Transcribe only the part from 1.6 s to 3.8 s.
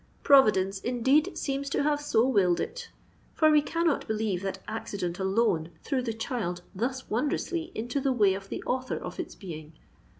to have so willed it; for we